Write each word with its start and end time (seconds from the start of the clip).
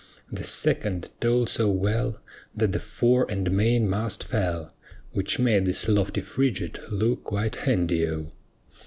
The 0.31 0.43
second 0.43 1.11
told 1.19 1.47
so 1.49 1.69
well 1.69 2.17
That 2.55 2.71
the 2.71 2.79
fore 2.79 3.27
and 3.29 3.51
main 3.51 3.87
mast 3.87 4.23
fell, 4.23 4.73
Which 5.11 5.37
made 5.37 5.65
this 5.65 5.87
lofty 5.87 6.21
frigate 6.21 6.91
look 6.91 7.25
quite 7.25 7.57
handy 7.57 8.07
O. 8.07 8.31